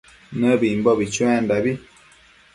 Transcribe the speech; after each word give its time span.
Nëbimbo 0.39 0.91
chuendabi 1.13 1.71